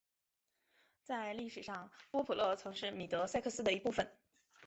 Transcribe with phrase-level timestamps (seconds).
[1.03, 4.11] 在历史上波普勒曾是米德塞克斯的一部分。